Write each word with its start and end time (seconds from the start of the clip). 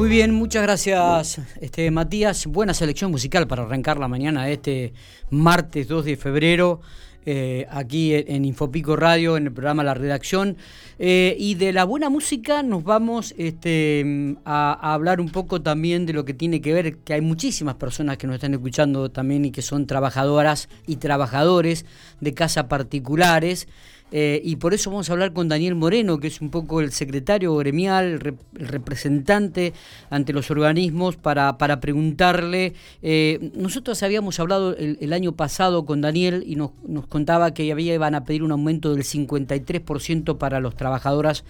Muy 0.00 0.08
bien, 0.08 0.32
muchas 0.32 0.62
gracias 0.62 1.42
este, 1.60 1.90
Matías. 1.90 2.46
Buena 2.46 2.72
selección 2.72 3.10
musical 3.10 3.46
para 3.46 3.64
arrancar 3.64 3.98
la 3.98 4.08
mañana 4.08 4.46
de 4.46 4.54
este 4.54 4.94
martes 5.28 5.88
2 5.88 6.06
de 6.06 6.16
febrero. 6.16 6.80
Eh, 7.26 7.66
aquí 7.68 8.14
en 8.14 8.46
Infopico 8.46 8.96
Radio, 8.96 9.36
en 9.36 9.48
el 9.48 9.52
programa 9.52 9.84
La 9.84 9.92
Redacción. 9.92 10.56
Eh, 10.98 11.36
y 11.38 11.54
de 11.56 11.74
la 11.74 11.84
buena 11.84 12.08
música 12.08 12.62
nos 12.62 12.82
vamos 12.82 13.34
este, 13.36 14.36
a, 14.46 14.94
hablar 14.94 15.20
un 15.20 15.28
poco 15.28 15.60
también 15.60 16.06
de 16.06 16.14
lo 16.14 16.24
que 16.24 16.32
tiene 16.32 16.62
que 16.62 16.72
ver, 16.72 16.96
que 16.96 17.12
hay 17.12 17.20
muchísimas 17.20 17.74
personas 17.74 18.16
que 18.16 18.26
nos 18.26 18.36
están 18.36 18.54
escuchando 18.54 19.10
también 19.10 19.44
y 19.44 19.50
que 19.50 19.60
son 19.60 19.86
trabajadoras 19.86 20.70
y 20.86 20.96
trabajadores 20.96 21.84
de 22.22 22.32
casas 22.32 22.64
particulares. 22.64 23.68
Eh, 24.12 24.40
y 24.44 24.56
por 24.56 24.74
eso 24.74 24.90
vamos 24.90 25.08
a 25.08 25.12
hablar 25.12 25.32
con 25.32 25.48
Daniel 25.48 25.74
Moreno, 25.74 26.18
que 26.18 26.28
es 26.28 26.40
un 26.40 26.50
poco 26.50 26.80
el 26.80 26.92
secretario 26.92 27.54
gremial, 27.56 28.04
el 28.04 28.36
representante 28.54 29.72
ante 30.10 30.32
los 30.32 30.50
organismos, 30.50 31.16
para, 31.16 31.58
para 31.58 31.80
preguntarle. 31.80 32.74
Eh, 33.02 33.50
nosotros 33.54 34.02
habíamos 34.02 34.40
hablado 34.40 34.76
el, 34.76 35.12
año 35.12 35.32
pasado 35.32 35.84
con 35.86 36.00
Daniel 36.00 36.44
y 36.46 36.56
nos, 36.56 36.70
nos 36.86 37.06
contaba 37.06 37.52
que 37.52 37.70
había, 37.70 37.94
iban 37.94 38.14
a 38.14 38.24
pedir 38.24 38.42
un 38.42 38.52
aumento 38.52 38.94
del 38.94 39.04
53% 39.04 40.38
para 40.38 40.60
los 40.60 40.76
trabajadoras 40.76 41.44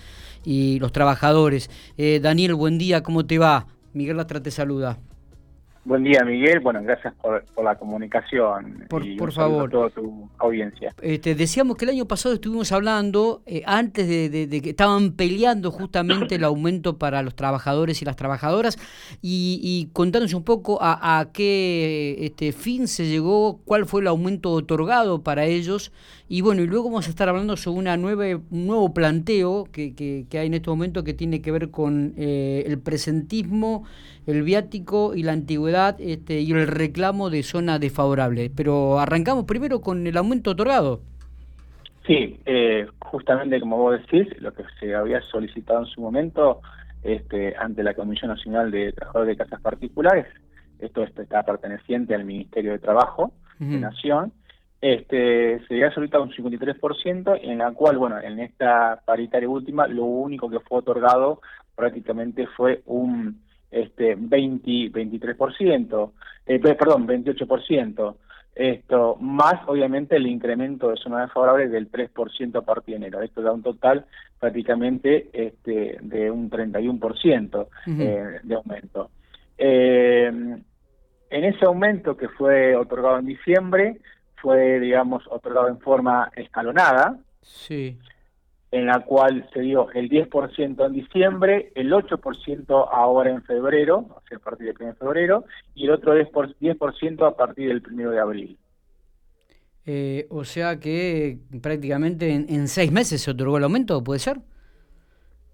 y 0.45 0.79
los 0.79 0.93
trabajadores. 0.93 1.71
Eh, 1.99 2.21
Daniel, 2.23 2.55
buen 2.55 2.79
día, 2.79 3.03
¿cómo 3.03 3.27
te 3.27 3.39
va? 3.39 3.67
Miguel 3.93 4.17
Lastra 4.17 4.43
te 4.43 4.51
saluda. 4.51 4.99
Buen 5.83 6.05
día, 6.05 6.23
Miguel. 6.27 6.61
Bueno, 6.61 6.83
gracias 6.83 7.15
por, 7.15 7.43
la 7.65 7.77
comunicación. 7.77 8.85
Por, 8.91 9.03
por 9.17 9.33
favor. 9.33 9.67
A 9.67 9.71
toda 9.71 9.91
tu 9.91 10.29
audiencia. 10.37 10.95
Este, 11.01 11.35
decíamos 11.35 11.79
que 11.79 11.87
el 11.87 11.93
año 11.93 12.05
pasado 12.05 12.35
estuvimos 12.35 12.71
hablando, 12.71 13.43
eh, 13.47 13.63
antes 13.65 14.07
de, 14.07 14.61
que 14.63 14.71
estaban 14.71 15.13
peleando 15.13 15.71
justamente 15.71 16.35
el 16.35 16.45
aumento 16.45 16.99
para 16.99 17.23
los 17.23 17.35
trabajadores 17.35 18.03
y 18.03 18.05
las 18.05 18.17
trabajadoras, 18.17 18.77
y, 19.23 19.59
y 19.63 19.91
contanos 19.95 20.35
un 20.35 20.45
poco 20.45 20.79
a, 20.83 21.29
qué 21.33 22.17
este, 22.21 22.53
fin 22.53 22.87
se 22.87 23.07
llegó, 23.07 23.61
cuál 23.65 23.87
fue 23.87 24.03
el 24.03 24.09
aumento 24.09 24.51
otorgado 24.53 25.23
para 25.23 25.47
ellos, 25.47 25.93
y 26.29 26.43
bueno, 26.43 26.63
y 26.63 26.67
luego 26.67 26.85
vamos 26.85 27.07
a 27.07 27.11
estar 27.11 27.29
hablando 27.29 27.57
sobre 27.57 27.81
una 27.81 27.97
nueva, 27.97 28.27
un 28.51 28.67
nuevo 28.67 28.95
planteo 28.95 29.65
que, 29.73 29.95
que, 29.95 30.39
hay 30.39 30.47
en 30.47 30.55
este 30.55 30.71
momento 30.71 31.03
que 31.03 31.15
tiene 31.15 31.43
que 31.43 31.51
ver 31.51 31.71
con 31.71 32.15
eh, 32.17 32.63
el 32.67 32.79
presentismo, 32.79 33.85
el 34.27 34.43
viático 34.43 35.15
y 35.17 35.23
la 35.23 35.33
antigüedad 35.33 35.70
este, 35.99 36.41
y 36.41 36.53
el 36.53 36.67
reclamo 36.67 37.31
de 37.31 37.43
zona 37.43 37.79
desfavorable. 37.79 38.51
Pero 38.55 38.99
arrancamos 38.99 39.45
primero 39.45 39.81
con 39.81 40.07
el 40.07 40.17
aumento 40.17 40.53
otorgado. 40.53 41.01
Sí, 42.07 42.41
eh, 42.45 42.87
justamente 42.99 43.61
como 43.61 43.77
vos 43.77 44.01
decís, 44.01 44.29
lo 44.41 44.53
que 44.53 44.65
se 44.79 44.95
había 44.95 45.21
solicitado 45.23 45.81
en 45.81 45.87
su 45.87 46.01
momento 46.01 46.61
este, 47.03 47.55
ante 47.57 47.83
la 47.83 47.95
Comisión 47.95 48.31
Nacional 48.31 48.71
de 48.71 48.93
Trabajadores 48.93 49.37
de 49.37 49.45
Casas 49.45 49.61
Particulares, 49.61 50.27
esto, 50.79 51.03
está 51.05 51.43
perteneciente 51.43 52.15
al 52.15 52.25
Ministerio 52.25 52.73
de 52.73 52.79
Trabajo 52.79 53.33
de 53.59 53.79
Nación, 53.79 54.33
este, 54.81 55.61
se 55.67 55.75
había 55.75 55.93
solicitado 55.93 56.25
un 56.25 56.33
53%, 56.33 57.39
en 57.43 57.59
la 57.59 57.71
cual, 57.73 57.99
bueno, 57.99 58.19
en 58.19 58.41
esta 58.41 59.03
paritaria 59.05 59.49
última, 59.49 59.87
lo 59.87 60.05
único 60.05 60.49
que 60.49 60.61
fue 60.61 60.79
otorgado 60.79 61.43
prácticamente 61.77 62.47
fue 62.47 62.83
un 62.87 63.43
este 63.71 64.17
20, 64.17 64.71
23%, 64.93 66.13
eh, 66.47 66.59
perdón, 66.59 67.07
28%. 67.07 68.17
Esto, 68.53 69.17
más 69.21 69.55
obviamente 69.69 70.17
el 70.17 70.27
incremento 70.27 70.91
de 70.91 70.97
zona 70.97 71.23
desfavorable 71.23 71.69
del 71.69 71.91
3% 71.91 72.57
a 72.57 72.63
partir 72.63 72.95
de 72.95 73.07
enero. 73.07 73.23
Esto 73.23 73.43
da 73.43 73.53
un 73.53 73.63
total 73.63 74.07
prácticamente 74.39 75.31
este, 75.33 75.99
de 76.01 76.31
un 76.31 76.51
31% 76.51 77.69
eh, 77.87 78.41
de 78.43 78.55
aumento. 78.55 79.11
Eh, 79.57 80.27
en 81.31 81.45
ese 81.45 81.65
aumento 81.65 82.17
que 82.17 82.29
fue 82.29 82.75
otorgado 82.75 83.19
en 83.19 83.27
diciembre, 83.27 84.01
fue, 84.37 84.81
digamos, 84.81 85.23
otorgado 85.29 85.69
en 85.69 85.79
forma 85.79 86.31
escalonada. 86.35 87.19
Sí. 87.43 87.99
En 88.73 88.87
la 88.87 89.01
cual 89.01 89.49
se 89.53 89.61
dio 89.61 89.91
el 89.91 90.09
10% 90.09 90.87
en 90.87 90.93
diciembre, 90.93 91.73
el 91.75 91.93
8% 91.93 92.89
ahora 92.93 93.31
en 93.31 93.43
febrero, 93.43 94.07
o 94.09 94.23
sea, 94.29 94.39
a 94.39 94.41
partir 94.41 94.67
del 94.69 94.77
1 94.79 94.87
de 94.91 94.95
febrero, 94.95 95.45
y 95.75 95.85
el 95.87 95.91
otro 95.91 96.15
10%, 96.15 97.27
a 97.27 97.37
partir 97.37 97.69
del 97.69 97.83
1 97.85 98.11
de 98.11 98.21
abril. 98.21 98.59
Eh, 99.87 100.27
o 100.31 100.45
sea 100.45 100.79
que 100.79 101.39
prácticamente 101.61 102.31
en, 102.33 102.69
seis 102.69 102.93
meses 102.93 103.23
se 103.23 103.33
otorgó 103.33 103.57
el 103.57 103.65
aumento, 103.65 104.05
¿puede 104.05 104.21
ser? 104.21 104.39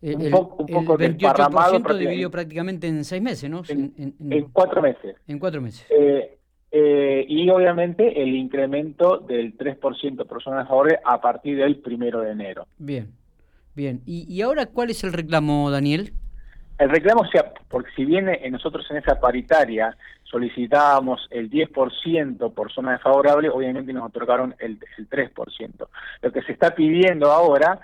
un 0.03 0.31
poco, 0.31 0.63
un 0.63 0.67
poco 0.67 0.99
el 0.99 1.17
28% 1.17 1.97
dividido 1.97 2.31
prácticamente 2.31 2.87
en 2.87 3.03
seis 3.05 3.23
meses, 3.23 3.49
¿no? 3.49 3.63
En, 3.67 4.15
cuatro 4.53 4.83
meses. 4.83 5.17
En 5.27 5.39
cuatro 5.39 5.63
meses. 5.63 5.87
Eh, 5.91 6.36
eh, 6.79 7.25
y 7.27 7.49
obviamente 7.49 8.23
el 8.23 8.35
incremento 8.35 9.17
del 9.17 9.57
3% 9.57 10.27
personas 10.27 10.69
favores 10.69 10.99
a 11.07 11.23
partir 11.23 11.57
del 11.57 11.77
primero 11.77 12.21
de 12.21 12.33
enero. 12.33 12.67
Bien, 12.77 13.13
bien. 13.75 14.03
¿Y, 14.05 14.27
¿Y, 14.29 14.43
ahora 14.43 14.67
cuál 14.67 14.91
es 14.91 15.03
el 15.03 15.15
reclamo, 15.15 15.71
Daniel? 15.71 16.13
El 16.79 16.91
reclamo, 16.91 17.27
sea, 17.29 17.51
porque 17.71 17.89
si 17.97 18.05
bien 18.05 18.29
nosotros 18.51 18.85
en 18.91 18.99
esa 18.99 19.19
paritaria 19.19 19.97
solicitábamos 20.25 21.27
el 21.31 21.49
10% 21.49 22.53
por 22.53 22.71
zona 22.71 22.93
desfavorable, 22.93 23.49
obviamente 23.49 23.95
nos 23.95 24.09
otorgaron 24.09 24.55
el, 24.59 24.79
3%. 24.79 25.89
Lo 26.21 26.31
que 26.31 26.43
se 26.43 26.53
está 26.53 26.75
pidiendo 26.75 27.33
ahora 27.33 27.81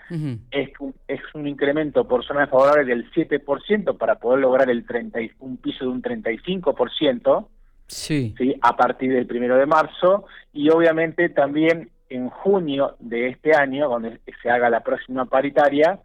es, 0.51 0.69
un, 0.81 0.95
es 1.09 1.21
un 1.33 1.49
incremento 1.49 2.07
por 2.07 2.27
zona 2.27 2.43
desfavorable 2.43 2.85
del 2.85 3.11
7% 3.13 3.97
para 3.97 4.17
poder 4.17 4.41
lograr 4.41 4.69
el 4.69 4.85
30, 4.85 5.19
un 5.39 5.57
piso 5.57 5.87
de 5.87 5.91
un 5.91 6.03
35%, 6.03 7.47
sí. 7.93 8.35
¿sí? 8.39 8.55
a 8.61 8.77
partir 8.77 9.13
del 9.13 9.27
primero 9.27 9.57
de 9.57 9.67
marzo 9.67 10.27
y 10.53 10.71
obviamente 10.71 11.29
también 11.29 11.91
en 12.09 12.29
junio 12.29 12.97
de 12.99 13.29
este 13.29 13.55
año, 13.55 13.89
donde 13.89 14.21
se 14.43 14.51
haga 14.51 14.69
la 14.69 14.81
próxima 14.81 15.25
paritaria, 15.25 15.99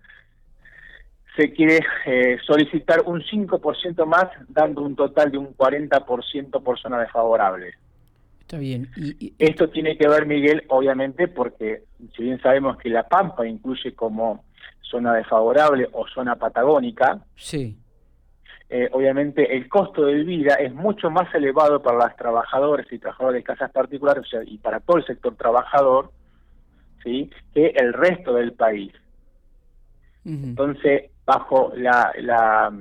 se 1.35 1.51
quiere 1.51 1.79
eh, 2.05 2.37
solicitar 2.45 3.03
un 3.05 3.21
5% 3.21 4.05
más, 4.05 4.27
dando 4.47 4.81
un 4.81 4.95
total 4.95 5.31
de 5.31 5.37
un 5.37 5.55
40% 5.55 6.63
por 6.63 6.79
zona 6.79 6.99
desfavorable. 6.99 7.73
Está 8.39 8.57
bien. 8.57 8.89
Y, 8.95 9.33
Esto 9.37 9.69
tiene 9.69 9.97
que 9.97 10.07
ver, 10.07 10.25
Miguel, 10.25 10.63
obviamente, 10.69 11.27
porque 11.27 11.83
si 12.15 12.23
bien 12.23 12.41
sabemos 12.41 12.77
que 12.77 12.89
la 12.89 13.03
Pampa 13.03 13.45
incluye 13.45 13.93
como 13.93 14.45
zona 14.81 15.13
desfavorable 15.13 15.87
o 15.91 16.07
zona 16.07 16.37
patagónica, 16.37 17.19
sí. 17.35 17.77
Eh, 18.69 18.89
obviamente 18.91 19.55
el 19.55 19.69
costo 19.69 20.05
de 20.05 20.23
vida 20.23 20.55
es 20.55 20.73
mucho 20.73 21.09
más 21.09 21.33
elevado 21.33 21.81
para 21.81 21.97
las 21.97 22.17
trabajadoras 22.17 22.85
y 22.91 22.99
trabajadores 22.99 23.39
de 23.39 23.43
casas 23.43 23.71
particulares 23.71 24.25
y 24.45 24.57
para 24.57 24.81
todo 24.81 24.97
el 24.97 25.05
sector 25.05 25.35
trabajador 25.35 26.11
sí 27.01 27.31
que 27.53 27.67
el 27.67 27.93
resto 27.93 28.33
del 28.33 28.53
país. 28.53 28.91
Entonces 30.25 31.11
bajo 31.25 31.71
la, 31.75 32.11
la 32.19 32.73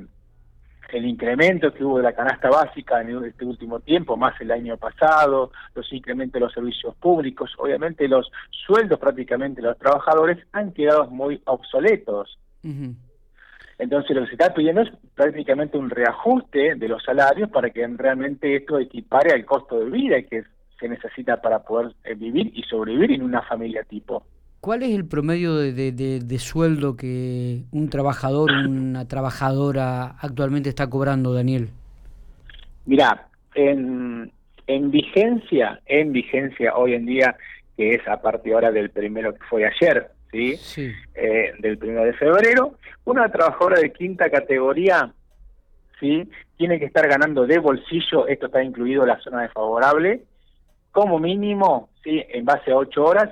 el 0.93 1.05
incremento 1.05 1.73
que 1.73 1.85
hubo 1.85 1.99
de 1.99 2.05
la 2.05 2.13
canasta 2.13 2.49
básica 2.49 3.01
en 3.01 3.25
este 3.25 3.45
último 3.45 3.81
tiempo, 3.81 4.17
más 4.17 4.41
el 4.41 4.51
año 4.51 4.77
pasado, 4.77 5.51
los 5.75 5.93
incrementos 5.93 6.35
de 6.35 6.41
los 6.41 6.53
servicios 6.53 6.95
públicos, 6.97 7.53
obviamente 7.59 8.09
los 8.09 8.31
sueldos 8.51 8.99
prácticamente 8.99 9.61
de 9.61 9.69
los 9.69 9.79
trabajadores 9.79 10.39
han 10.53 10.73
quedado 10.73 11.09
muy 11.09 11.41
obsoletos. 11.47 12.39
Entonces 13.79 14.17
lo 14.17 14.23
que 14.23 14.29
se 14.29 14.33
está 14.35 14.55
pidiendo 14.55 14.83
es 14.83 14.91
prácticamente 15.15 15.77
un 15.77 15.91
reajuste 15.91 16.77
de 16.77 16.89
los 16.89 17.03
salarios 17.03 17.51
para 17.51 17.71
que 17.71 17.87
realmente 17.87 18.57
esto 18.57 18.79
equipare 18.79 19.33
al 19.33 19.45
costo 19.45 19.79
de 19.79 19.91
vida 19.91 20.23
que 20.23 20.45
se 20.81 20.89
necesita 20.89 21.41
para 21.41 21.61
poder 21.63 21.95
eh, 22.05 22.15
vivir 22.15 22.53
y 22.55 22.63
sobrevivir 22.63 23.13
en 23.13 23.23
una 23.23 23.43
familia 23.43 23.83
tipo. 23.85 24.23
¿Cuál 24.61 24.83
es 24.83 24.91
el 24.91 25.07
promedio 25.07 25.55
de, 25.55 26.39
sueldo 26.39 26.97
que 26.97 27.63
un 27.71 27.89
trabajador 27.89 28.51
una 28.51 29.07
trabajadora 29.07 30.17
actualmente 30.21 30.71
está 30.71 30.89
cobrando, 30.91 31.33
Daniel? 31.33 31.69
Mira, 32.85 33.29
en, 33.55 34.33
en 34.67 34.91
vigencia, 34.91 35.81
en 35.87 36.13
vigencia 36.13 36.75
hoy 36.75 36.95
en 36.95 37.07
día, 37.07 37.37
que 37.77 37.91
es 37.91 38.09
a 38.09 38.21
partir 38.21 38.55
ahora 38.55 38.73
del 38.73 38.91
primero 38.91 39.35
que 39.35 39.45
fue 39.49 39.67
ayer, 39.67 40.09
¿sí? 40.57 40.93
Eh, 41.15 41.53
del 41.59 41.79
primero 41.79 42.05
de 42.05 42.13
febrero. 42.15 42.79
Una 43.05 43.31
trabajadora 43.31 43.81
de 43.81 43.93
quinta 43.93 44.31
categoría, 44.31 45.13
¿sí? 46.01 46.29
Tiene 46.57 46.79
que 46.79 46.87
estar 46.87 47.07
ganando 47.09 47.47
de 47.47 47.59
bolsillo, 47.59 48.27
esto 48.27 48.47
está 48.47 48.63
incluido 48.63 49.03
en 49.03 49.09
la 49.09 49.21
zona 49.21 49.43
desfavorable, 49.43 50.23
como 50.93 51.19
mínimo, 51.19 51.91
¿sí? 52.03 52.25
En 52.29 52.45
base 52.45 52.71
a 52.71 52.77
ocho 52.77 53.05
horas, 53.05 53.31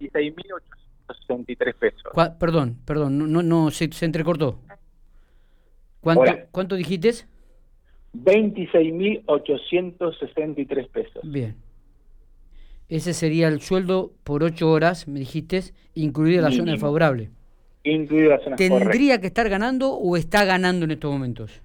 16.863 0.00 1.74
pesos. 1.74 2.12
Perdón, 2.38 2.76
perdón, 2.84 3.32
no, 3.32 3.42
no, 3.42 3.70
se, 3.70 3.90
se 3.92 4.04
entrecortó. 4.04 4.58
¿Cuánto, 6.00 6.24
¿Cuánto 6.50 6.76
dijiste? 6.76 7.12
26.863 8.14 10.88
pesos. 10.88 11.22
Bien. 11.24 11.56
Ese 12.94 13.12
sería 13.12 13.48
el 13.48 13.60
sueldo 13.60 14.12
por 14.22 14.44
ocho 14.44 14.70
horas, 14.70 15.08
me 15.08 15.18
dijiste, 15.18 15.62
incluida 15.96 16.40
la 16.40 16.52
zona 16.52 16.76
favorable. 16.76 17.28
Incluida 17.82 18.36
la 18.36 18.38
zona 18.38 18.54
¿Tendría 18.54 19.20
que 19.20 19.26
estar 19.26 19.48
ganando 19.48 19.94
o 19.94 20.16
está 20.16 20.44
ganando 20.44 20.84
en 20.84 20.92
estos 20.92 21.10
momentos? 21.10 21.60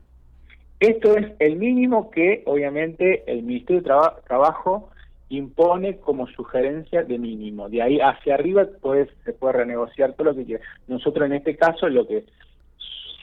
Esto 0.79 1.15
es 1.15 1.27
el 1.37 1.57
mínimo 1.57 2.09
que 2.09 2.41
obviamente 2.47 3.31
el 3.31 3.43
Ministerio 3.43 3.83
de 3.83 4.21
Trabajo 4.25 4.89
impone 5.29 5.97
como 5.97 6.25
sugerencia 6.25 7.03
de 7.03 7.19
mínimo. 7.19 7.69
De 7.69 7.83
ahí 7.83 7.99
hacia 7.99 8.33
arriba 8.33 8.67
pues, 8.81 9.07
se 9.23 9.31
puede 9.33 9.53
renegociar 9.53 10.13
todo 10.13 10.31
lo 10.31 10.35
que 10.35 10.45
quiera. 10.45 10.63
Nosotros 10.87 11.27
en 11.27 11.33
este 11.33 11.55
caso 11.55 11.89
lo 11.89 12.07
que 12.07 12.23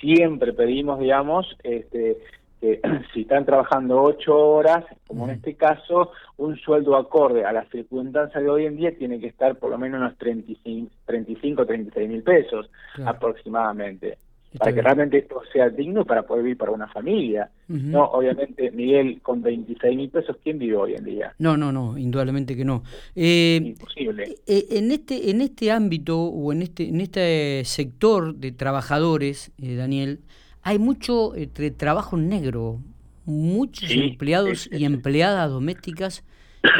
siempre 0.01 0.53
pedimos, 0.53 1.01
digamos, 1.01 1.57
este, 1.65 2.19
que 2.61 2.81
si 3.15 3.23
están 3.23 3.45
trabajando 3.45 4.03
ocho 4.03 4.37
horas, 4.37 4.85
como 5.07 5.25
en 5.25 5.37
este 5.37 5.55
caso, 5.55 6.13
un 6.37 6.57
sueldo 6.57 6.97
acorde 6.97 7.45
a 7.45 7.53
las 7.53 7.69
circunstancias 7.71 8.43
de 8.43 8.51
hoy 8.51 8.67
en 8.67 8.77
día 8.77 8.97
tiene 8.97 9.21
que 9.21 9.29
estar 9.29 9.57
por 9.57 9.71
lo 9.71 9.79
menos 9.79 10.01
unos 10.01 10.17
35, 10.19 10.91
35 11.07 11.67
36 11.67 12.09
mil 12.09 12.23
pesos 12.23 12.71
aproximadamente 13.05 14.19
para 14.59 14.73
que 14.73 14.83
realmente 14.83 15.19
esto 15.19 15.43
sea 15.53 15.69
digno 15.69 16.05
para 16.05 16.23
poder 16.23 16.45
vivir 16.45 16.59
para 16.59 16.73
una 16.73 16.89
familia. 16.89 17.51
No, 17.69 18.05
obviamente, 18.05 18.71
Miguel, 18.71 19.21
con 19.23 19.43
26 19.43 19.97
mil 19.97 20.09
pesos, 20.11 20.37
¿quién 20.43 20.59
vive 20.59 20.77
hoy 20.77 20.95
en 20.95 21.05
día? 21.05 21.35
No, 21.39 21.57
no, 21.57 21.73
no, 21.73 21.99
indudablemente 21.99 22.57
que 22.57 22.65
no. 22.65 22.83
Eh, 23.15 23.61
Imposible. 23.63 24.37
Eh, 24.47 24.67
en 24.71 24.93
este 24.93 25.31
en 25.31 25.41
este 25.41 25.71
ámbito 25.71 26.19
o 26.23 26.53
en 26.53 26.63
este 26.63 26.89
en 26.89 27.01
este 27.01 27.65
sector 27.65 28.35
de 28.35 28.53
trabajadores, 28.53 29.53
eh, 29.59 29.75
Daniel, 29.75 30.21
hay 30.67 30.81
mucho 30.81 31.33
trabajo 31.77 32.17
negro. 32.17 32.81
Muchos 33.25 33.89
empleados 33.91 34.69
y 34.73 34.85
empleadas 34.85 35.49
domésticas 35.49 36.25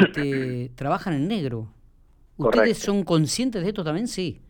este, 0.01 0.71
trabajan 0.75 1.13
en 1.13 1.27
negro. 1.29 1.69
¿Ustedes 2.35 2.79
son 2.79 3.03
conscientes 3.03 3.63
de 3.63 3.69
esto 3.69 3.85
también? 3.85 4.07
Sí. 4.07 4.41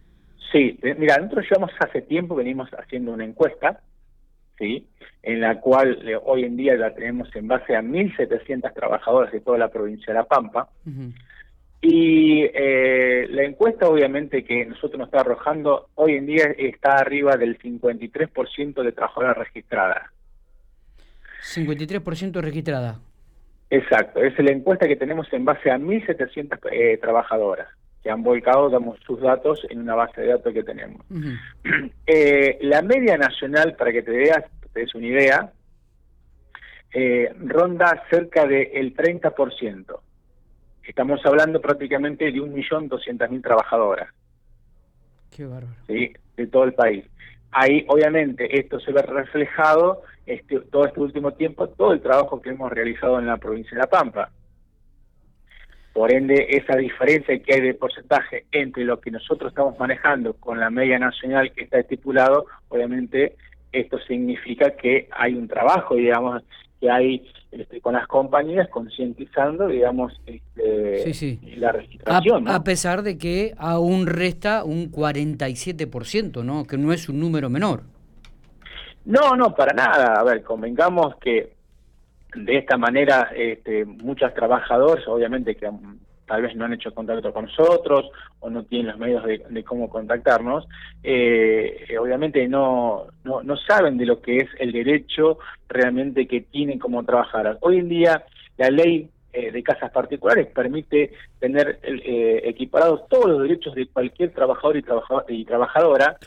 Sí, 0.51 0.79
mira, 0.97 1.17
nosotros 1.17 1.45
llevamos 1.51 1.71
hace 1.79 2.01
tiempo, 2.01 2.33
venimos 2.33 2.69
haciendo 2.71 3.11
una 3.11 3.25
encuesta, 3.25 3.81
¿sí? 4.57 4.87
en 5.21 5.41
la 5.41 5.59
cual 5.59 6.07
eh, 6.07 6.17
hoy 6.23 6.43
en 6.43 6.57
día 6.57 6.75
la 6.75 6.95
tenemos 6.95 7.27
en 7.35 7.47
base 7.47 7.75
a 7.75 7.81
1.700 7.81 8.73
trabajadores 8.73 9.31
de 9.33 9.41
toda 9.41 9.57
la 9.59 9.67
provincia 9.67 10.13
de 10.13 10.19
La 10.19 10.25
Pampa. 10.25 10.69
Y 11.81 12.43
eh, 12.53 13.27
la 13.29 13.43
encuesta, 13.43 13.87
obviamente, 13.87 14.43
que 14.43 14.65
nosotros 14.65 14.97
nos 14.97 15.07
está 15.07 15.21
arrojando, 15.21 15.89
hoy 15.95 16.13
en 16.13 16.25
día 16.25 16.45
está 16.57 16.97
arriba 16.97 17.37
del 17.37 17.57
53% 17.59 18.83
de 18.83 18.91
trabajadoras 18.91 19.37
registradas. 19.37 20.03
53% 21.43 22.41
registrada. 22.41 22.99
Exacto, 23.69 24.21
es 24.21 24.37
la 24.39 24.51
encuesta 24.51 24.87
que 24.87 24.95
tenemos 24.95 25.31
en 25.33 25.45
base 25.45 25.69
a 25.69 25.77
1.700 25.77 26.59
eh, 26.71 26.97
trabajadoras 26.97 27.67
que 28.07 28.11
han 28.11 28.23
volcado 28.23 28.69
damos 28.69 28.97
sus 29.05 29.19
datos 29.19 29.59
en 29.69 29.79
una 29.81 29.95
base 29.95 30.21
de 30.21 30.27
datos 30.27 30.53
que 30.53 30.63
tenemos. 30.63 31.05
Eh, 32.09 32.57
la 32.61 32.81
media 32.81 33.17
nacional, 33.17 33.75
para 33.75 33.91
que 33.91 34.01
te 34.01 34.11
veas, 34.11 34.45
te 34.73 34.79
des 34.79 34.95
una 34.95 35.07
idea, 35.07 35.51
eh, 36.93 37.33
ronda 37.37 38.01
cerca 38.09 38.47
del 38.47 38.95
30%. 38.95 39.99
Estamos 40.87 41.23
hablando 41.25 41.59
prácticamente 41.59 42.25
de 42.25 42.31
1.200.000 42.31 43.43
trabajadoras. 43.43 44.09
Qué 45.35 45.45
bárbaro. 45.45 45.75
¿sí? 45.85 46.13
De 46.37 46.47
todo 46.47 46.63
el 46.63 46.73
país. 46.73 47.05
Ahí, 47.51 47.85
obviamente, 47.89 48.57
esto 48.57 48.79
se 48.79 48.93
ve 48.93 49.01
reflejado 49.01 50.03
este, 50.25 50.61
todo 50.61 50.85
este 50.85 50.99
último 51.01 51.33
tiempo, 51.33 51.67
todo 51.67 51.91
el 51.91 52.01
trabajo 52.01 52.41
que 52.41 52.51
hemos 52.51 52.71
realizado 52.71 53.19
en 53.19 53.27
la 53.27 53.37
provincia 53.37 53.71
de 53.71 53.79
La 53.79 53.87
Pampa. 53.87 54.31
Por 55.93 56.13
ende, 56.13 56.47
esa 56.49 56.77
diferencia 56.77 57.37
que 57.39 57.55
hay 57.55 57.61
de 57.61 57.73
porcentaje 57.73 58.45
entre 58.51 58.85
lo 58.85 59.01
que 59.01 59.11
nosotros 59.11 59.51
estamos 59.51 59.77
manejando 59.79 60.33
con 60.35 60.59
la 60.59 60.69
media 60.69 60.99
nacional 60.99 61.51
que 61.51 61.63
está 61.63 61.79
estipulado, 61.79 62.45
obviamente 62.69 63.35
esto 63.71 63.99
significa 63.99 64.71
que 64.71 65.09
hay 65.11 65.33
un 65.33 65.47
trabajo, 65.47 65.95
digamos, 65.95 66.43
que 66.79 66.89
hay 66.89 67.25
este, 67.51 67.81
con 67.81 67.93
las 67.93 68.07
compañías 68.07 68.67
concientizando, 68.69 69.67
digamos, 69.67 70.13
este, 70.25 71.37
la 71.57 71.71
registración. 71.71 72.47
A, 72.47 72.63
pesar 72.63 73.03
de 73.03 73.17
que 73.17 73.53
aún 73.57 74.05
resta 74.05 74.63
un 74.63 74.91
47%, 74.91 76.43
¿no? 76.43 76.65
Que 76.65 76.77
no 76.77 76.93
es 76.93 77.09
un 77.09 77.19
número 77.19 77.49
menor. 77.49 77.83
No, 79.05 79.35
no, 79.35 79.55
para 79.55 79.73
nada. 79.73 80.19
A 80.19 80.23
ver, 80.23 80.43
convengamos 80.43 81.15
que 81.17 81.53
de 82.35 82.57
esta 82.57 82.77
manera 82.77 83.29
este, 83.35 83.85
muchas 83.85 84.33
trabajadoras, 84.33 85.07
obviamente 85.07 85.55
que 85.55 85.69
tal 86.27 86.41
vez 86.41 86.55
no 86.55 86.65
han 86.65 86.73
hecho 86.73 86.93
contacto 86.93 87.33
con 87.33 87.45
nosotros 87.45 88.09
o 88.39 88.49
no 88.49 88.63
tienen 88.63 88.87
los 88.87 88.99
medios 88.99 89.23
de, 89.23 89.63
cómo 89.63 89.89
contactarnos, 89.89 90.67
eh, 91.01 91.97
obviamente 91.99 92.47
no, 92.47 93.05
no, 93.23 93.41
no, 93.41 93.57
saben 93.57 93.97
de 93.97 94.05
lo 94.05 94.21
que 94.21 94.37
es 94.37 94.49
el 94.59 94.71
derecho 94.71 95.39
realmente 95.67 96.27
que 96.27 96.41
tienen 96.41 96.79
como 96.79 97.03
trabajar. 97.03 97.57
Hoy 97.61 97.79
en 97.79 97.89
día 97.89 98.25
la 98.57 98.69
ley 98.69 99.09
eh, 99.33 99.51
de 99.51 99.63
casas 99.63 99.91
particulares 99.91 100.47
permite 100.47 101.13
tener 101.39 101.79
eh, 101.83 102.41
equiparados 102.45 103.07
todos 103.07 103.27
los 103.29 103.41
derechos 103.41 103.73
de 103.75 103.87
cualquier 103.87 104.31
trabajador 104.33 104.77
y, 104.77 104.83
y 105.29 105.45
trabajadora, 105.45 106.17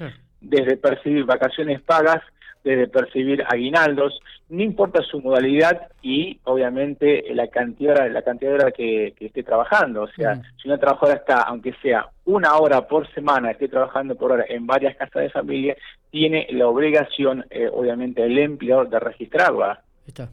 desde 0.41 0.77
percibir 0.77 1.25
vacaciones 1.25 1.83
pagas, 1.83 2.23
de 2.65 2.89
percibir 2.89 3.43
aguinaldos, 3.49 4.21
no 4.49 4.63
importa 4.63 5.03
su 5.03 5.21
modalidad 5.21 5.89
y 6.03 6.39
obviamente 6.45 7.25
la 7.35 7.49
cantidad 7.49 8.11
la 8.11 8.23
cantidad 8.23 8.51
de 8.51 8.55
horas 8.57 8.75
que, 8.77 9.15
esté 9.19 9.43
trabajando. 9.43 10.03
O 10.03 10.09
sea, 10.09 10.35
mm. 10.35 10.43
si 10.61 10.69
una 10.69 10.79
trabajadora 10.79 11.19
está, 11.19 11.43
aunque 11.43 11.73
sea 11.81 12.09
una 12.25 12.57
hora 12.57 12.87
por 12.87 13.11
semana, 13.15 13.51
esté 13.51 13.69
trabajando 13.69 14.15
por 14.15 14.33
hora 14.33 14.45
en 14.49 14.67
varias 14.67 14.97
casas 14.97 15.23
de 15.23 15.31
familia, 15.31 15.77
tiene 16.11 16.47
la 16.51 16.67
obligación, 16.67 17.45
eh, 17.51 17.69
obviamente, 17.73 18.25
el 18.25 18.39
empleador 18.39 18.89
de 18.91 19.01
registrarla. 19.01 19.83
Está, 20.07 20.29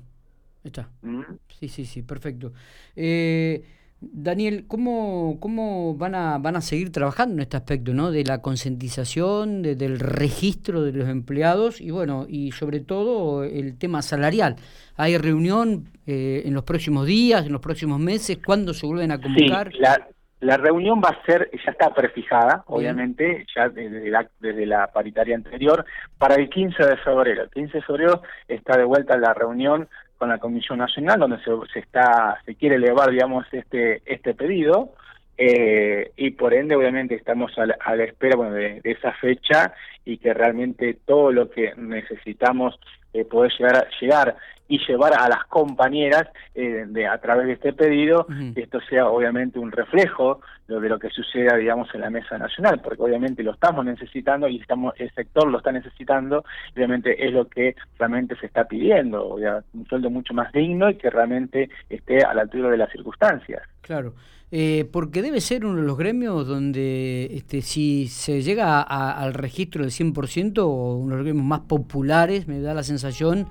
está. 0.64 0.90
¿Mm? 1.02 1.22
Sí, 1.48 1.70
sí, 1.70 1.86
sí, 1.86 2.04
perfecto. 2.04 2.52
Eh, 2.96 3.64
Daniel, 4.00 4.66
¿cómo, 4.68 5.38
cómo 5.40 5.96
van, 5.96 6.14
a, 6.14 6.38
van 6.38 6.56
a 6.56 6.62
seguir 6.62 6.92
trabajando 6.92 7.36
en 7.36 7.40
este 7.42 7.58
aspecto, 7.58 7.94
¿no? 7.94 8.12
De 8.12 8.24
la 8.24 8.42
concientización, 8.42 9.64
del 9.64 10.00
registro 10.00 10.84
de 10.84 10.92
los 10.94 11.10
empleados 11.10 11.82
y, 11.82 11.90
bueno, 11.90 12.26
y 12.30 12.52
sobre 12.52 12.80
todo 12.80 13.44
el 13.44 13.78
tema 13.78 14.04
salarial. 14.04 14.58
¿Hay 14.98 15.18
reunión 15.18 15.90
eh, 16.06 16.44
en 16.46 16.54
los 16.54 16.64
próximos 16.64 17.08
días, 17.08 17.46
en 17.46 17.52
los 17.52 17.62
próximos 17.62 18.00
meses? 18.00 18.38
¿Cuándo 18.46 18.74
se 18.74 18.86
vuelven 18.86 19.12
a 19.12 19.20
convocar? 19.20 19.72
Sí, 19.72 19.80
la, 19.80 20.08
la 20.40 20.58
reunión 20.58 21.02
va 21.04 21.10
a 21.10 21.26
ser, 21.26 21.50
ya 21.66 21.72
está 21.72 21.92
prefijada, 21.94 22.64
obviamente, 22.68 23.46
ya 23.56 23.70
desde 23.70 24.12
la, 24.12 24.30
desde 24.40 24.68
la 24.68 24.88
paritaria 24.88 25.36
anterior, 25.36 25.84
para 26.20 26.36
el 26.36 26.50
15 26.50 26.86
de 26.86 26.98
febrero. 26.98 27.44
El 27.44 27.50
15 27.50 27.78
de 27.78 27.84
febrero 27.84 28.22
está 28.48 28.78
de 28.78 28.84
vuelta 28.84 29.18
la 29.18 29.34
reunión 29.34 29.90
con 30.18 30.30
la 30.30 30.40
Comisión 30.40 30.80
Nacional, 30.80 31.20
donde 31.20 31.38
se, 31.40 31.52
se 31.72 31.80
está 31.80 32.42
se 32.46 32.56
quiere 32.56 32.76
elevar, 32.76 33.12
digamos, 33.12 33.46
este 33.52 34.02
este 34.06 34.34
pedido 34.34 34.94
eh, 35.38 36.12
y 36.18 36.32
por 36.32 36.54
ende, 36.54 36.76
obviamente, 36.76 37.16
estamos 37.16 37.52
a 37.58 37.66
la, 37.68 38.04
espera 38.04 38.36
bueno, 38.36 38.54
de, 38.54 38.82
esa 38.84 39.12
fecha 39.14 39.74
y 40.04 40.18
que 40.18 40.34
realmente 40.34 40.98
todo 41.06 41.32
lo 41.32 41.50
que 41.50 41.74
necesitamos 41.78 42.80
eh, 43.14 43.24
poder 43.24 43.52
llegar 43.58 43.76
a, 43.76 43.88
llegar 44.02 44.36
y 44.68 44.80
llevar 44.86 45.14
a 45.14 45.30
las 45.30 45.46
compañeras 45.46 46.28
eh, 46.56 46.86
de 46.88 47.08
a 47.08 47.20
través 47.20 47.48
de 47.48 47.54
este 47.54 47.72
pedido 47.72 48.28
que 48.54 48.64
esto 48.64 48.82
sea 48.82 49.08
obviamente 49.08 49.60
un 49.60 49.72
reflejo 49.72 50.42
de, 50.68 50.78
de 50.82 50.90
lo 50.90 51.00
que 51.00 51.10
suceda 51.10 51.56
digamos 51.56 51.88
en 51.96 52.02
la 52.02 52.10
mesa 52.10 52.38
nacional 52.38 52.82
porque 52.84 53.02
obviamente 53.02 53.44
lo 53.44 53.52
estamos 53.54 53.86
necesitando 53.86 54.50
y 54.50 54.60
estamos 54.60 54.94
el 54.98 55.10
sector 55.14 55.50
lo 55.50 55.60
está 55.60 55.72
necesitando 55.72 56.44
obviamente 56.76 57.26
es 57.26 57.32
lo 57.32 57.48
que 57.48 57.78
realmente 57.98 58.36
se 58.36 58.48
está 58.48 58.66
pidiendo 58.66 59.36
un 59.36 59.86
sueldo 59.88 60.10
mucho 60.10 60.34
más 60.34 60.52
digno 60.52 60.90
y 60.90 60.96
que 60.96 61.10
realmente 61.10 61.70
esté 61.90 62.26
a 62.26 62.34
la 62.34 62.42
altura 62.42 62.70
de 62.70 62.78
las 62.78 62.92
circunstancias. 62.92 63.64
Claro 63.82 64.14
eh, 64.50 64.88
porque 64.94 65.22
debe 65.22 65.42
ser 65.42 65.66
uno 65.66 65.82
de 65.82 65.86
los 65.86 65.98
gremios 65.98 66.48
donde 66.48 67.30
este, 67.34 67.62
si 67.62 68.08
se 68.08 68.42
llega 68.42 68.82
al 68.82 69.34
registro 69.34 69.82
del 69.82 69.92
100% 69.92 70.60
o 70.60 70.96
uno 70.96 71.12
de 71.12 71.18
los 71.18 71.26
gremios 71.26 71.46
más 71.46 71.62
populares, 71.62 72.48
me 72.48 72.62
da 72.62 72.74
la 72.74 72.84
sensación 72.84 73.48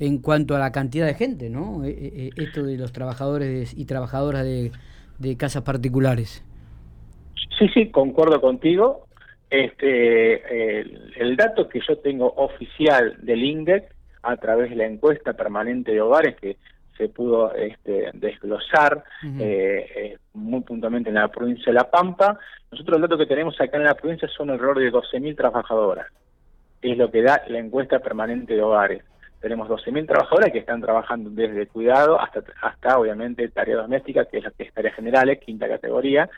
en 0.00 0.18
cuanto 0.18 0.56
a 0.56 0.58
la 0.58 0.72
cantidad 0.72 1.06
de 1.06 1.14
gente, 1.14 1.50
¿no? 1.50 1.84
Eh, 1.84 1.94
eh, 1.96 2.30
esto 2.36 2.64
de 2.64 2.76
los 2.76 2.92
trabajadores 2.92 3.74
y 3.76 3.84
trabajadoras 3.84 4.44
de, 4.44 4.72
casas 5.36 5.62
particulares. 5.62 6.42
Sí, 7.58 7.68
sí, 7.72 7.90
concuerdo 7.90 8.40
contigo. 8.40 9.06
Este, 9.50 10.80
el, 11.20 11.36
dato 11.36 11.68
que 11.68 11.80
yo 11.86 11.98
tengo 11.98 12.32
oficial 12.36 13.16
del 13.22 13.44
INDEC 13.44 13.84
a 14.22 14.36
través 14.36 14.70
de 14.70 14.76
la 14.76 14.86
encuesta 14.86 15.34
permanente 15.34 15.92
de 15.92 16.00
hogares 16.00 16.36
que 16.36 16.56
se 17.00 17.08
pudo 17.08 17.54
este, 17.54 18.10
desglosar 18.12 19.02
eh, 19.24 19.86
eh, 19.96 20.18
muy 20.34 20.60
puntualmente 20.60 21.08
en 21.08 21.14
la 21.14 21.28
provincia 21.28 21.66
de 21.66 21.72
La 21.72 21.90
Pampa. 21.90 22.38
Nosotros 22.70 22.96
el 22.96 23.02
dato 23.02 23.16
que 23.16 23.26
tenemos 23.26 23.58
acá 23.58 23.78
en 23.78 23.84
la 23.84 23.94
provincia 23.94 24.28
son 24.28 24.50
alrededor 24.50 24.78
de 24.78 24.92
12.000 24.92 25.34
trabajadoras. 25.34 26.06
Es 26.82 26.98
lo 26.98 27.10
que 27.10 27.22
da 27.22 27.42
la 27.48 27.58
encuesta 27.58 28.00
permanente 28.00 28.54
de 28.54 28.62
hogares. 28.62 29.02
Tenemos 29.40 29.66
12.000 29.68 30.06
trabajadoras 30.06 30.52
que 30.52 30.58
están 30.58 30.82
trabajando 30.82 31.30
desde 31.30 31.66
cuidado 31.68 32.20
hasta, 32.20 32.42
hasta 32.60 32.98
obviamente, 32.98 33.48
tarea 33.48 33.76
doméstica, 33.76 34.26
que 34.26 34.38
es 34.38 34.44
la 34.44 34.50
que 34.50 34.64
es 34.64 34.74
tarea 34.74 34.92
generales, 34.92 35.40
quinta 35.40 35.66
categoría. 35.66 36.28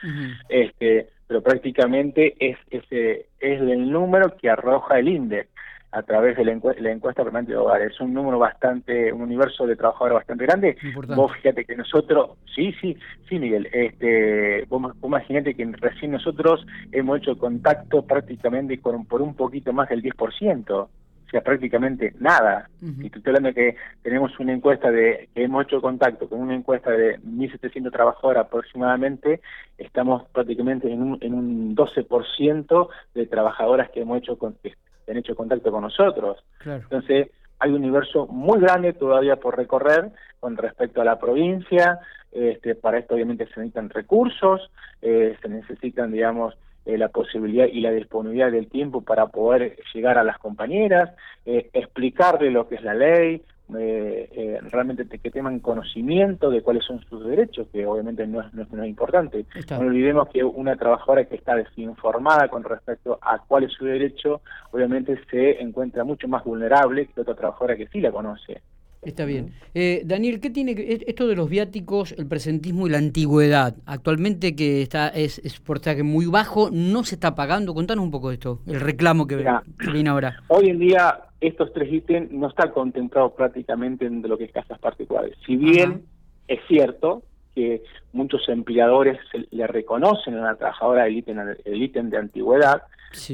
este 0.47 1.09
Pero 1.27 1.41
prácticamente 1.41 2.35
es, 2.39 2.57
ese 2.71 3.27
es 3.41 3.61
el 3.61 3.91
número 3.91 4.37
que 4.37 4.49
arroja 4.49 4.99
el 4.99 5.09
índice 5.09 5.49
a 5.93 6.01
través 6.01 6.35
de 6.35 6.43
la, 6.43 6.91
encuesta 6.91 7.23
permanente 7.23 7.53
de 7.53 7.57
hogares. 7.59 7.93
Es 7.93 8.01
un 8.01 8.13
número 8.13 8.39
bastante, 8.39 9.13
un 9.13 9.21
universo 9.21 9.67
de 9.67 9.75
trabajadores 9.75 10.15
bastante 10.15 10.45
grande. 10.45 10.75
Vos 11.15 11.31
fíjate 11.33 11.65
que 11.65 11.75
nosotros, 11.75 12.31
sí, 12.53 12.73
sí, 12.81 12.97
sí, 13.29 13.37
Miguel, 13.37 13.69
este, 13.71 14.65
vos, 14.69 14.93
imagínate 15.03 15.53
que 15.53 15.65
recién 15.79 16.11
nosotros 16.11 16.65
hemos 16.91 17.19
hecho 17.19 17.37
contacto 17.37 18.01
prácticamente 18.01 18.79
con, 18.79 19.05
por 19.05 19.21
un 19.21 19.35
poquito 19.35 19.71
más 19.71 19.89
del 19.89 20.01
10%. 20.01 20.71
O 20.71 20.89
sea, 21.29 21.41
prácticamente 21.41 22.13
nada. 22.19 22.69
Y 22.79 23.09
te 23.09 23.17
estoy 23.17 23.31
hablando 23.31 23.49
de 23.49 23.55
que 23.55 23.75
tenemos 24.03 24.39
una 24.39 24.53
encuesta 24.53 24.91
de, 24.91 25.29
que 25.33 25.43
hemos 25.43 25.65
hecho 25.65 25.81
contacto 25.81 26.29
con 26.29 26.39
una 26.39 26.53
encuesta 26.53 26.91
de 26.91 27.19
1.700 27.21 27.91
trabajadores 27.91 28.41
aproximadamente, 28.41 29.41
estamos 29.79 30.27
prácticamente 30.31 30.91
en 30.91 31.01
un, 31.01 31.17
en 31.21 31.33
un 31.33 31.75
12% 31.75 32.87
de 33.15 33.25
trabajadoras 33.25 33.89
que 33.89 34.01
hemos 34.01 34.19
hecho 34.19 34.37
con, 34.37 34.55
han 34.63 34.73
hecho 35.07 35.35
contacto 35.35 35.71
con 35.71 35.81
nosotros. 35.81 36.43
Entonces, 36.65 37.29
hay 37.59 37.69
un 37.69 37.77
universo 37.77 38.27
muy 38.27 38.59
grande 38.59 38.93
todavía 38.93 39.37
por 39.37 39.55
recorrer 39.57 40.11
con 40.39 40.57
respecto 40.57 41.01
a 41.01 41.05
la 41.05 41.19
provincia. 41.19 41.99
Este, 42.31 42.75
para 42.75 42.97
esto 42.97 43.15
obviamente 43.15 43.45
se 43.45 43.59
necesitan 43.59 43.89
recursos, 43.89 44.71
eh, 45.01 45.37
se 45.41 45.49
necesitan, 45.49 46.11
digamos, 46.11 46.55
eh, 46.85 46.97
la 46.97 47.07
posibilidad 47.07 47.67
y 47.67 47.79
la 47.79 47.91
disponibilidad 47.91 48.51
del 48.51 48.67
tiempo 48.67 49.01
para 49.01 49.27
poder 49.27 49.77
llegar 49.93 50.17
a 50.17 50.23
las 50.23 50.37
compañeras, 50.39 51.11
eh, 51.45 51.69
explicarle 51.71 52.51
lo 52.51 52.67
que 52.67 52.75
es 52.75 52.83
la 52.83 52.93
ley, 52.93 53.41
eh, 53.77 54.29
eh, 54.31 54.59
realmente 54.69 55.05
que 55.07 55.31
tengan 55.31 55.59
conocimiento 55.59 56.49
de 56.49 56.61
cuáles 56.61 56.83
son 56.85 56.99
sus 57.09 57.25
derechos, 57.25 57.67
que 57.71 57.85
obviamente 57.85 58.27
no 58.27 58.41
es, 58.41 58.53
no 58.53 58.83
es, 58.83 58.89
importante. 58.89 59.45
No 59.71 59.79
olvidemos 59.79 60.27
que 60.29 60.43
una 60.43 60.75
trabajadora 60.75 61.25
que 61.25 61.35
está 61.35 61.55
desinformada 61.55 62.49
con 62.49 62.63
respecto 62.63 63.17
a 63.21 63.39
cuál 63.39 63.63
es 63.63 63.71
su 63.73 63.85
derecho, 63.85 64.41
obviamente 64.71 65.17
se 65.31 65.61
encuentra 65.61 66.03
mucho 66.03 66.27
más 66.27 66.43
vulnerable 66.43 67.07
que 67.07 67.21
otra 67.21 67.35
trabajadora 67.35 67.77
que 67.77 67.87
sí 67.87 68.01
la 68.01 68.11
conoce. 68.11 68.61
Está 69.05 69.25
bien. 69.25 69.53
Eh, 69.73 70.03
Daniel, 70.05 70.39
¿qué 70.39 70.49
tiene 70.49 70.75
esto 70.77 71.27
de 71.27 71.35
los 71.35 71.49
viáticos, 71.49 72.13
el 72.17 72.27
presentismo 72.27 72.87
y 72.87 72.91
la 72.91 72.97
antigüedad? 72.97 73.75
Actualmente 73.85 74.55
que 74.55 74.81
está 74.81 75.09
es, 75.09 75.39
es 75.39 75.59
por 75.59 75.81
que 75.81 76.03
muy 76.03 76.25
bajo, 76.25 76.69
no 76.71 77.03
se 77.03 77.15
está 77.15 77.35
pagando. 77.35 77.73
Contanos 77.73 78.03
un 78.03 78.11
poco 78.11 78.29
de 78.29 78.35
esto, 78.35 78.61
el 78.65 78.79
reclamo 78.79 79.27
que, 79.27 79.43
viene 79.91 80.09
ahora. 80.09 80.37
Hoy 80.47 80.69
en 80.69 80.79
día 80.79 81.19
estos 81.41 81.73
tres 81.73 81.91
ítems 81.91 82.31
no 82.31 82.47
están 82.47 82.71
contemplados 82.71 83.33
prácticamente 83.33 84.05
en 84.05 84.21
lo 84.21 84.37
que 84.37 84.45
es 84.45 84.51
casas 84.51 84.79
particulares. 84.79 85.35
Si 85.45 85.57
bien 85.57 86.03
es 86.47 86.59
cierto 86.67 87.23
que 87.55 87.83
muchos 88.11 88.47
empleadores 88.49 89.19
le 89.51 89.67
reconocen 89.67 90.35
a 90.35 90.41
la 90.41 90.55
trabajadora 90.55 91.07
el 91.07 91.17
ítem, 91.17 91.37
el 91.65 91.83
ítem 91.83 92.09
de 92.09 92.17
antigüedad, 92.17 92.83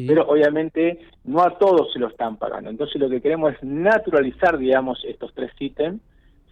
pero 0.08 0.28
obviamente 0.28 1.00
no 1.24 1.42
a 1.42 1.58
todos 1.58 1.94
se 1.94 2.00
lo 2.00 2.08
están 2.08 2.38
pagando. 2.38 2.70
Entonces 2.70 3.00
lo 3.00 3.10
que 3.10 3.22
queremos 3.22 3.54
es 3.54 3.64
naturalizar, 3.64 4.58
digamos, 4.58 5.04
estos 5.06 5.34
tres 5.34 5.52
ítems, 5.60 6.02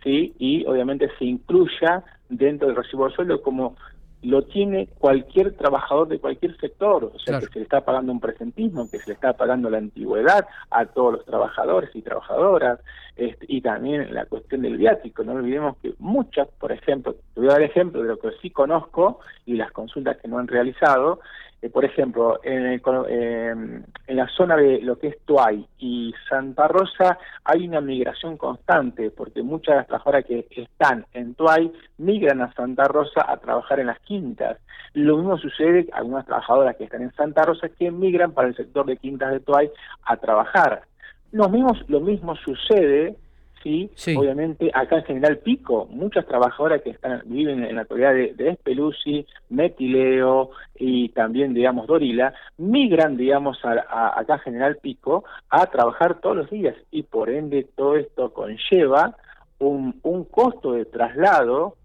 ¿sí? 0.03 0.33
Y 0.39 0.65
obviamente 0.65 1.09
se 1.19 1.25
incluya 1.25 2.03
dentro 2.29 2.67
del 2.67 2.77
recibo 2.77 3.07
de 3.07 3.15
sueldo 3.15 3.41
como 3.41 3.75
lo 4.23 4.43
tiene 4.43 4.87
cualquier 4.97 5.55
trabajador 5.55 6.07
de 6.07 6.19
cualquier 6.19 6.57
sector, 6.57 7.11
o 7.13 7.19
sea, 7.19 7.39
que 7.39 7.45
se 7.47 7.59
le 7.59 7.63
está 7.63 7.81
pagando 7.81 8.11
un 8.11 8.19
presentismo, 8.19 8.89
que 8.89 8.97
se 8.99 9.07
le 9.07 9.13
está 9.13 9.33
pagando 9.33 9.69
la 9.69 9.77
antigüedad 9.77 10.47
a 10.71 10.85
todos 10.85 11.13
los 11.13 11.25
trabajadores 11.25 11.91
y 11.93 12.01
trabajadoras, 12.01 12.79
este, 13.15 13.45
y 13.47 13.61
también 13.61 14.13
la 14.13 14.25
cuestión 14.25 14.61
del 14.63 14.77
viático. 14.77 15.23
No 15.23 15.33
olvidemos 15.33 15.77
que 15.77 15.93
muchas, 15.99 16.47
por 16.59 16.71
ejemplo, 16.71 17.15
te 17.33 17.39
voy 17.39 17.49
a 17.49 17.53
dar 17.53 17.61
ejemplo 17.61 18.01
de 18.01 18.09
lo 18.09 18.19
que 18.19 18.31
sí 18.41 18.49
conozco 18.49 19.19
y 19.45 19.55
las 19.55 19.71
consultas 19.71 20.17
que 20.17 20.27
no 20.27 20.39
han 20.39 20.47
realizado, 20.47 21.19
eh, 21.61 21.69
por 21.69 21.83
ejemplo, 21.85 22.39
en, 22.43 22.65
em, 23.09 23.83
en, 24.05 24.15
la 24.15 24.27
zona 24.27 24.55
de 24.55 24.79
lo 24.81 24.99
que 24.99 25.07
es 25.07 25.19
Tuay 25.25 25.65
y 25.79 26.13
Santa 26.29 26.67
Rosa 26.67 27.17
hay 27.43 27.67
una 27.67 27.81
migración 27.81 28.37
constante, 28.37 29.09
porque 29.09 29.41
muchas 29.41 29.73
de 29.73 29.77
las 29.77 29.87
trabajadoras 29.87 30.25
que 30.25 30.45
están 30.51 31.05
en 31.13 31.33
Tuay 31.33 31.71
migran 31.97 32.41
a 32.41 32.53
Santa 32.53 32.83
Rosa 32.85 33.25
a 33.27 33.37
trabajar 33.37 33.79
en 33.79 33.87
las 33.87 33.99
quintas. 34.01 34.59
Lo 34.93 35.17
mismo 35.17 35.37
sucede 35.37 35.87
con 35.87 35.97
algunas 35.97 36.25
trabajadoras 36.25 36.75
que 36.75 36.83
están 36.83 37.01
en 37.01 37.13
Santa 37.13 37.41
Rosa 37.43 37.69
que 37.69 37.89
migran 37.89 38.33
para 38.33 38.49
el 38.49 38.55
sector 38.55 38.85
de 38.85 38.97
quintas 38.97 39.31
de 39.31 39.39
Tuay 39.39 39.71
a 40.05 40.17
trabajar. 40.17 40.83
Lo 41.31 41.49
mismo, 41.49 41.73
lo 41.87 42.01
mismo 42.01 42.35
sucede 42.35 43.15
¿sí? 43.63 43.89
Obviamente 44.15 44.71
acá 44.73 44.97
en 44.97 45.05
General 45.05 45.37
Pico, 45.37 45.87
muchas 45.89 46.25
trabajadoras 46.25 46.81
que 46.81 46.91
están 46.91 47.21
viven 47.25 47.63
en 47.63 47.75
la 47.75 47.81
actualidad 47.81 48.13
de, 48.13 48.33
de 48.33 49.25
Metileo 49.49 50.51
y 50.75 51.09
también, 51.09 51.53
digamos, 51.53 51.87
Dorila, 51.87 52.33
migran, 52.57 53.17
digamos, 53.17 53.59
a, 53.63 54.19
acá 54.19 54.35
en 54.35 54.39
General 54.41 54.77
Pico 54.81 55.23
a 55.49 55.65
trabajar 55.67 56.19
todos 56.19 56.37
los 56.37 56.49
días 56.49 56.75
y 56.91 57.03
por 57.03 57.29
ende 57.29 57.67
todo 57.75 57.95
esto 57.95 58.33
conlleva 58.33 59.15
un, 59.59 59.99
un 60.03 60.23
costo 60.25 60.73
de 60.73 60.85
traslado, 60.85 61.75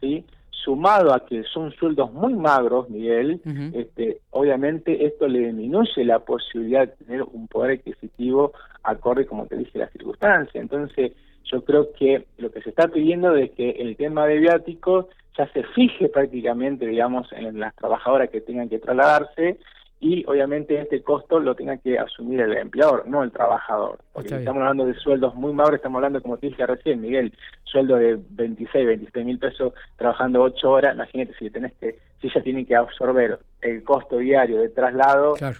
¿sí? 0.00 0.24
Sumado 0.64 1.12
a 1.12 1.24
que 1.24 1.42
son 1.44 1.72
sueldos 1.72 2.12
muy 2.12 2.34
magros, 2.34 2.88
Miguel, 2.90 3.40
este, 3.74 4.20
obviamente 4.30 5.06
esto 5.06 5.26
le 5.26 5.46
disminuye 5.46 6.04
la 6.04 6.20
posibilidad 6.20 6.88
de 6.88 7.04
tener 7.04 7.22
un 7.22 7.48
poder 7.48 7.78
adquisitivo 7.78 8.52
acorde, 8.82 9.26
como 9.26 9.46
te 9.46 9.56
dije, 9.56 9.78
la 9.78 9.88
circunstancia. 9.88 10.60
Entonces, 10.60 11.12
yo 11.44 11.64
creo 11.64 11.92
que 11.92 12.26
lo 12.38 12.50
que 12.50 12.62
se 12.62 12.70
está 12.70 12.88
pidiendo 12.88 13.34
es 13.36 13.50
que 13.52 13.70
el 13.70 13.96
tema 13.96 14.26
de 14.26 14.38
viáticos 14.38 15.06
ya 15.36 15.46
se 15.52 15.62
fije 15.62 16.08
prácticamente, 16.08 16.86
digamos, 16.86 17.32
en 17.32 17.58
las 17.58 17.74
trabajadoras 17.74 18.30
que 18.30 18.40
tengan 18.40 18.68
que 18.68 18.78
trasladarse 18.78 19.58
y 20.00 20.24
obviamente 20.26 20.80
este 20.80 21.02
costo 21.02 21.38
lo 21.38 21.54
tenga 21.54 21.76
que 21.76 21.98
asumir 21.98 22.40
el 22.40 22.56
empleador, 22.56 23.06
no 23.06 23.22
el 23.22 23.30
trabajador. 23.30 23.98
Porque 24.14 24.34
estamos 24.34 24.62
hablando 24.62 24.86
de 24.86 24.94
sueldos 24.94 25.34
muy 25.34 25.52
magros, 25.52 25.76
estamos 25.76 25.98
hablando, 25.98 26.22
como 26.22 26.38
te 26.38 26.46
dije 26.46 26.66
recién, 26.66 27.02
Miguel, 27.02 27.34
sueldo 27.64 27.96
de 27.96 28.18
26, 28.30 28.86
26 28.86 29.26
mil 29.26 29.38
pesos 29.38 29.74
trabajando 29.96 30.42
8 30.42 30.70
horas, 30.70 30.94
imagínate 30.94 31.34
si 31.38 31.50
tenés 31.50 31.74
que, 31.74 31.98
si 32.20 32.28
ella 32.28 32.42
tiene 32.42 32.64
que 32.64 32.74
absorber 32.74 33.38
el 33.60 33.84
costo 33.84 34.16
diario 34.18 34.60
de 34.60 34.70
traslado, 34.70 35.34
claro. 35.34 35.58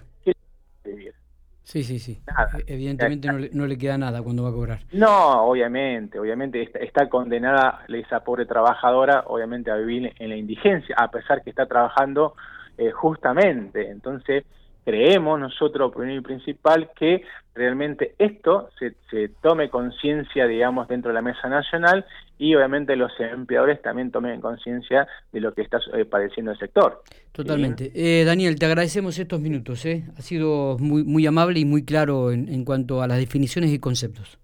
Sí, 1.70 1.84
sí, 1.84 2.00
sí. 2.00 2.20
E-, 2.66 2.74
evidentemente 2.74 3.28
no 3.28 3.38
le, 3.38 3.50
no 3.52 3.64
le, 3.64 3.78
queda 3.78 3.96
nada 3.96 4.22
cuando 4.22 4.42
va 4.42 4.48
a 4.48 4.52
cobrar. 4.52 4.80
No, 4.92 5.42
obviamente, 5.44 6.18
obviamente 6.18 6.68
está, 6.80 7.08
condenada 7.08 7.84
esa 7.88 8.24
pobre 8.24 8.44
trabajadora, 8.44 9.22
obviamente, 9.26 9.70
a 9.70 9.76
vivir 9.76 10.12
en 10.18 10.30
la 10.30 10.36
indigencia, 10.36 10.96
a 10.98 11.12
pesar 11.12 11.44
que 11.44 11.50
está 11.50 11.66
trabajando 11.66 12.34
eh, 12.80 12.90
justamente. 12.90 13.90
Entonces, 13.90 14.44
creemos 14.84 15.38
nosotros, 15.38 15.92
primero 15.94 16.20
y 16.20 16.22
principal, 16.22 16.90
que 16.98 17.22
realmente 17.54 18.14
esto 18.18 18.70
se, 18.78 18.94
se 19.10 19.28
tome 19.42 19.68
conciencia, 19.68 20.46
digamos, 20.46 20.88
dentro 20.88 21.10
de 21.10 21.14
la 21.14 21.22
mesa 21.22 21.48
nacional 21.48 22.06
y 22.38 22.54
obviamente 22.54 22.96
los 22.96 23.12
empleadores 23.20 23.82
también 23.82 24.10
tomen 24.10 24.40
conciencia 24.40 25.06
de 25.30 25.40
lo 25.40 25.52
que 25.52 25.60
está 25.60 25.78
eh, 25.92 26.06
padeciendo 26.06 26.52
el 26.52 26.58
sector. 26.58 27.02
Totalmente. 27.32 27.92
Eh, 27.94 28.24
Daniel, 28.24 28.58
te 28.58 28.64
agradecemos 28.64 29.18
estos 29.18 29.40
minutos. 29.40 29.84
¿eh? 29.84 30.04
Ha 30.16 30.22
sido 30.22 30.78
muy, 30.78 31.04
muy 31.04 31.26
amable 31.26 31.60
y 31.60 31.66
muy 31.66 31.84
claro 31.84 32.32
en, 32.32 32.48
en 32.48 32.64
cuanto 32.64 33.02
a 33.02 33.06
las 33.06 33.18
definiciones 33.18 33.70
y 33.72 33.78
conceptos. 33.78 34.38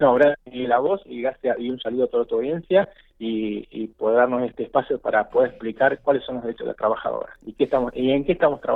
No, 0.00 0.14
gracias 0.14 0.36
la 0.52 0.78
voz 0.78 1.00
y 1.06 1.22
gracias 1.22 1.58
y 1.58 1.70
un 1.70 1.78
saludo 1.78 2.04
a 2.04 2.08
toda 2.08 2.24
tu 2.24 2.36
audiencia 2.36 2.88
y, 3.18 3.66
y 3.70 3.86
poder 3.88 4.18
darnos 4.18 4.42
este 4.42 4.64
espacio 4.64 4.98
para 4.98 5.28
poder 5.30 5.50
explicar 5.50 5.98
cuáles 6.00 6.24
son 6.24 6.36
los 6.36 6.44
derechos 6.44 6.66
de 6.66 6.70
las 6.72 6.76
trabajadoras 6.76 7.34
y 7.44 7.52
qué 7.54 7.64
estamos 7.64 7.92
y 7.94 8.10
en 8.10 8.24
qué 8.24 8.32
estamos 8.32 8.60
trabajando. 8.60 8.66